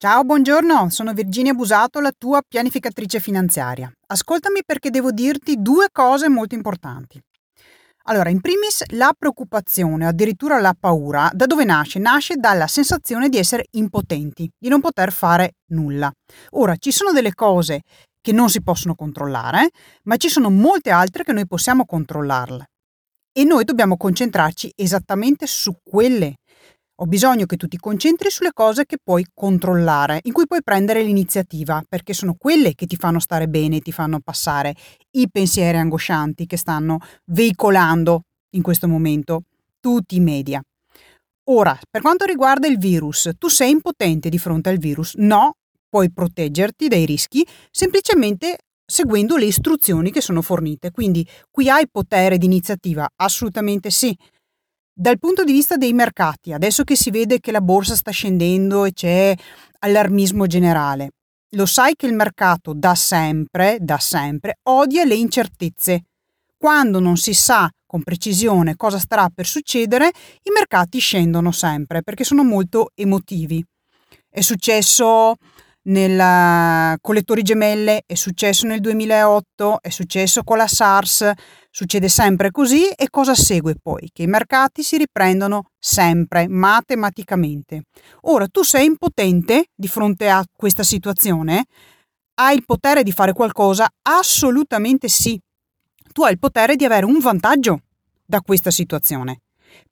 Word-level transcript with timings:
Ciao, 0.00 0.22
buongiorno, 0.22 0.90
sono 0.90 1.12
Virginia 1.12 1.54
Busato, 1.54 1.98
la 1.98 2.12
tua 2.16 2.40
pianificatrice 2.46 3.18
finanziaria. 3.18 3.92
Ascoltami 4.06 4.60
perché 4.64 4.90
devo 4.90 5.10
dirti 5.10 5.56
due 5.60 5.88
cose 5.90 6.28
molto 6.28 6.54
importanti. 6.54 7.20
Allora, 8.04 8.28
in 8.28 8.40
primis, 8.40 8.84
la 8.90 9.12
preoccupazione, 9.18 10.06
addirittura 10.06 10.60
la 10.60 10.72
paura, 10.78 11.28
da 11.32 11.46
dove 11.46 11.64
nasce? 11.64 11.98
Nasce 11.98 12.36
dalla 12.36 12.68
sensazione 12.68 13.28
di 13.28 13.38
essere 13.38 13.64
impotenti, 13.72 14.48
di 14.56 14.68
non 14.68 14.80
poter 14.80 15.10
fare 15.10 15.54
nulla. 15.72 16.12
Ora, 16.50 16.76
ci 16.76 16.92
sono 16.92 17.10
delle 17.10 17.34
cose 17.34 17.80
che 18.20 18.30
non 18.30 18.50
si 18.50 18.62
possono 18.62 18.94
controllare, 18.94 19.70
ma 20.04 20.16
ci 20.16 20.28
sono 20.28 20.48
molte 20.48 20.90
altre 20.90 21.24
che 21.24 21.32
noi 21.32 21.48
possiamo 21.48 21.84
controllarle. 21.84 22.66
E 23.32 23.42
noi 23.42 23.64
dobbiamo 23.64 23.96
concentrarci 23.96 24.70
esattamente 24.76 25.48
su 25.48 25.74
quelle 25.82 26.36
ho 27.00 27.06
bisogno 27.06 27.46
che 27.46 27.56
tu 27.56 27.68
ti 27.68 27.76
concentri 27.76 28.28
sulle 28.28 28.52
cose 28.52 28.84
che 28.84 28.96
puoi 29.02 29.24
controllare, 29.32 30.18
in 30.24 30.32
cui 30.32 30.46
puoi 30.48 30.62
prendere 30.64 31.02
l'iniziativa, 31.02 31.82
perché 31.88 32.12
sono 32.12 32.34
quelle 32.36 32.74
che 32.74 32.86
ti 32.86 32.96
fanno 32.96 33.20
stare 33.20 33.46
bene, 33.46 33.78
ti 33.78 33.92
fanno 33.92 34.18
passare 34.18 34.74
i 35.12 35.28
pensieri 35.30 35.78
angoscianti 35.78 36.46
che 36.46 36.56
stanno 36.56 36.98
veicolando 37.26 38.22
in 38.56 38.62
questo 38.62 38.88
momento 38.88 39.42
tutti 39.78 40.16
i 40.16 40.20
media. 40.20 40.60
Ora, 41.50 41.78
per 41.88 42.02
quanto 42.02 42.24
riguarda 42.24 42.66
il 42.66 42.78
virus, 42.78 43.30
tu 43.38 43.48
sei 43.48 43.70
impotente 43.70 44.28
di 44.28 44.38
fronte 44.38 44.68
al 44.68 44.78
virus? 44.78 45.14
No, 45.14 45.54
puoi 45.88 46.10
proteggerti 46.12 46.88
dai 46.88 47.06
rischi 47.06 47.46
semplicemente 47.70 48.58
seguendo 48.84 49.36
le 49.36 49.44
istruzioni 49.44 50.10
che 50.10 50.20
sono 50.20 50.42
fornite. 50.42 50.90
Quindi 50.90 51.26
qui 51.50 51.70
hai 51.70 51.88
potere 51.88 52.38
di 52.38 52.46
iniziativa? 52.46 53.08
Assolutamente 53.16 53.90
sì. 53.90 54.16
Dal 55.00 55.20
punto 55.20 55.44
di 55.44 55.52
vista 55.52 55.76
dei 55.76 55.92
mercati, 55.92 56.52
adesso 56.52 56.82
che 56.82 56.96
si 56.96 57.12
vede 57.12 57.38
che 57.38 57.52
la 57.52 57.60
borsa 57.60 57.94
sta 57.94 58.10
scendendo 58.10 58.84
e 58.84 58.92
c'è 58.92 59.32
allarmismo 59.78 60.48
generale, 60.48 61.10
lo 61.50 61.66
sai 61.66 61.94
che 61.94 62.06
il 62.06 62.14
mercato 62.14 62.72
da 62.74 62.96
sempre, 62.96 63.76
da 63.80 63.98
sempre, 63.98 64.58
odia 64.64 65.04
le 65.04 65.14
incertezze. 65.14 66.06
Quando 66.56 66.98
non 66.98 67.16
si 67.16 67.32
sa 67.32 67.70
con 67.86 68.02
precisione 68.02 68.74
cosa 68.74 68.98
starà 68.98 69.30
per 69.32 69.46
succedere, 69.46 70.08
i 70.08 70.50
mercati 70.52 70.98
scendono 70.98 71.52
sempre 71.52 72.02
perché 72.02 72.24
sono 72.24 72.42
molto 72.42 72.90
emotivi. 72.96 73.64
È 74.28 74.40
successo 74.40 75.36
nel, 75.88 76.96
con 77.00 77.14
le 77.14 77.22
Torri 77.22 77.42
Gemelle, 77.42 78.02
è 78.06 78.14
successo 78.14 78.66
nel 78.66 78.80
2008, 78.80 79.80
è 79.80 79.90
successo 79.90 80.42
con 80.42 80.56
la 80.56 80.66
SARS, 80.66 81.30
succede 81.70 82.08
sempre 82.08 82.50
così 82.50 82.88
e 82.88 83.08
cosa 83.10 83.34
segue 83.34 83.76
poi? 83.80 84.10
Che 84.12 84.22
i 84.22 84.26
mercati 84.26 84.82
si 84.82 84.96
riprendono 84.96 85.70
sempre, 85.78 86.48
matematicamente. 86.48 87.84
Ora 88.22 88.46
tu 88.48 88.62
sei 88.62 88.86
impotente 88.86 89.66
di 89.74 89.88
fronte 89.88 90.28
a 90.28 90.44
questa 90.52 90.82
situazione? 90.82 91.64
Hai 92.34 92.56
il 92.56 92.64
potere 92.64 93.02
di 93.02 93.12
fare 93.12 93.32
qualcosa? 93.32 93.88
Assolutamente 94.02 95.08
sì. 95.08 95.40
Tu 96.12 96.22
hai 96.22 96.32
il 96.32 96.38
potere 96.38 96.76
di 96.76 96.84
avere 96.84 97.04
un 97.04 97.18
vantaggio 97.18 97.80
da 98.24 98.40
questa 98.40 98.70
situazione. 98.70 99.40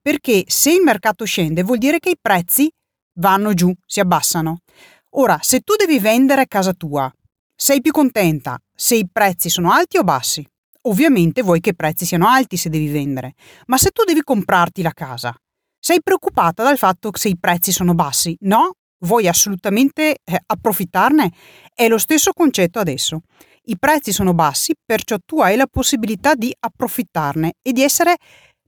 Perché 0.00 0.44
se 0.46 0.70
il 0.72 0.82
mercato 0.82 1.24
scende 1.24 1.62
vuol 1.62 1.78
dire 1.78 1.98
che 1.98 2.10
i 2.10 2.18
prezzi 2.20 2.70
vanno 3.14 3.54
giù, 3.54 3.72
si 3.84 4.00
abbassano. 4.00 4.60
Ora, 5.10 5.38
se 5.40 5.60
tu 5.60 5.74
devi 5.76 5.98
vendere 5.98 6.46
casa 6.46 6.72
tua, 6.72 7.10
sei 7.54 7.80
più 7.80 7.92
contenta 7.92 8.58
se 8.74 8.96
i 8.96 9.08
prezzi 9.10 9.48
sono 9.48 9.72
alti 9.72 9.96
o 9.98 10.02
bassi? 10.02 10.46
Ovviamente 10.82 11.42
vuoi 11.42 11.60
che 11.60 11.70
i 11.70 11.74
prezzi 11.74 12.04
siano 12.04 12.28
alti 12.28 12.56
se 12.56 12.68
devi 12.68 12.88
vendere, 12.88 13.34
ma 13.66 13.78
se 13.78 13.90
tu 13.90 14.04
devi 14.04 14.22
comprarti 14.22 14.82
la 14.82 14.92
casa, 14.92 15.34
sei 15.78 16.02
preoccupata 16.02 16.62
dal 16.62 16.76
fatto 16.76 17.10
se 17.14 17.28
i 17.28 17.38
prezzi 17.38 17.72
sono 17.72 17.94
bassi? 17.94 18.36
No, 18.40 18.72
vuoi 19.04 19.26
assolutamente 19.26 20.18
eh, 20.22 20.40
approfittarne? 20.44 21.32
È 21.72 21.88
lo 21.88 21.98
stesso 21.98 22.32
concetto 22.32 22.78
adesso. 22.78 23.22
I 23.68 23.78
prezzi 23.78 24.12
sono 24.12 24.34
bassi, 24.34 24.74
perciò 24.84 25.16
tu 25.24 25.40
hai 25.40 25.56
la 25.56 25.66
possibilità 25.66 26.34
di 26.34 26.54
approfittarne 26.58 27.54
e 27.62 27.72
di 27.72 27.82
essere 27.82 28.16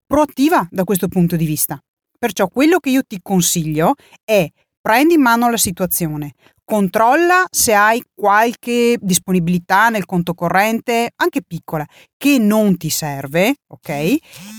proattiva 0.07 0.67
da 0.71 0.85
questo 0.85 1.09
punto 1.09 1.37
di 1.37 1.45
vista. 1.45 1.79
Perciò 2.19 2.49
quello 2.49 2.79
che 2.79 2.91
io 2.91 3.03
ti 3.07 3.21
consiglio 3.23 3.95
è 4.25 4.49
prendi 4.89 5.17
in 5.17 5.21
mano 5.21 5.51
la 5.51 5.59
situazione, 5.59 6.33
controlla 6.65 7.45
se 7.51 7.75
hai 7.75 8.03
qualche 8.15 8.97
disponibilità 8.99 9.91
nel 9.91 10.07
conto 10.07 10.33
corrente, 10.33 11.11
anche 11.17 11.43
piccola, 11.47 11.85
che 12.17 12.39
non 12.39 12.79
ti 12.79 12.89
serve, 12.89 13.57
ok? 13.67 13.89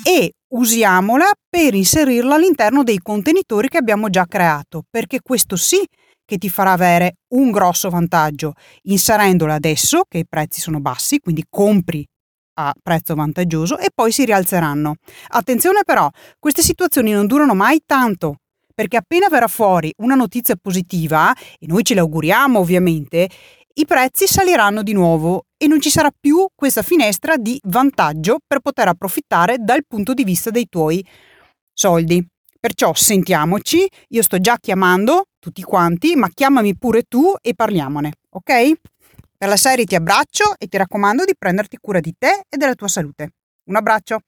E 0.03 0.33
usiamola 0.49 1.31
per 1.49 1.73
inserirla 1.73 2.35
all'interno 2.35 2.83
dei 2.83 2.99
contenitori 2.99 3.69
che 3.69 3.79
abbiamo 3.79 4.11
già 4.11 4.27
creato, 4.27 4.83
perché 4.87 5.21
questo 5.23 5.55
sì 5.55 5.83
che 6.23 6.37
ti 6.37 6.47
farà 6.47 6.73
avere 6.73 7.15
un 7.33 7.49
grosso 7.49 7.89
vantaggio 7.89 8.53
inserendola 8.83 9.55
adesso 9.55 10.03
che 10.07 10.19
i 10.19 10.27
prezzi 10.29 10.61
sono 10.61 10.79
bassi, 10.79 11.17
quindi 11.17 11.43
compri 11.49 12.05
a 12.59 12.71
prezzo 12.79 13.15
vantaggioso 13.15 13.79
e 13.79 13.87
poi 13.91 14.11
si 14.11 14.25
rialzeranno. 14.25 14.93
Attenzione 15.29 15.81
però, 15.83 16.07
queste 16.37 16.61
situazioni 16.61 17.13
non 17.13 17.25
durano 17.25 17.55
mai 17.55 17.81
tanto, 17.83 18.35
perché 18.79 18.95
appena 18.95 19.27
verrà 19.27 19.49
fuori 19.49 19.93
una 19.97 20.15
notizia 20.15 20.55
positiva, 20.55 21.35
e 21.59 21.67
noi 21.67 21.83
ce 21.83 21.95
l'auguriamo 21.95 22.59
ovviamente, 22.59 23.29
i 23.73 23.85
prezzi 23.85 24.25
saliranno 24.25 24.83
di 24.83 24.93
nuovo 24.93 25.47
e 25.57 25.67
non 25.67 25.81
ci 25.81 25.89
sarà 25.89 26.13
più 26.17 26.47
questa 26.55 26.81
finestra 26.81 27.35
di 27.35 27.59
vantaggio 27.65 28.37
per 28.47 28.61
poter 28.61 28.87
approfittare 28.87 29.57
dal 29.59 29.81
punto 29.85 30.13
di 30.13 30.23
vista 30.23 30.49
dei 30.49 30.69
tuoi 30.69 31.05
soldi. 31.73 32.25
Perciò 32.57 32.93
sentiamoci, 32.93 33.85
io 34.07 34.21
sto 34.23 34.39
già 34.39 34.55
chiamando 34.57 35.25
tutti 35.39 35.61
quanti, 35.61 36.15
ma 36.15 36.29
chiamami 36.29 36.77
pure 36.77 37.03
tu 37.03 37.33
e 37.41 37.55
parliamone, 37.55 38.13
ok? 38.29 38.71
Per 39.37 39.49
la 39.49 39.57
serie 39.57 39.83
ti 39.83 39.95
abbraccio 39.95 40.53
e 40.57 40.67
ti 40.67 40.77
raccomando 40.77 41.25
di 41.25 41.33
prenderti 41.37 41.75
cura 41.81 41.99
di 41.99 42.15
te 42.17 42.43
e 42.47 42.55
della 42.55 42.75
tua 42.75 42.87
salute. 42.87 43.33
Un 43.65 43.75
abbraccio! 43.75 44.19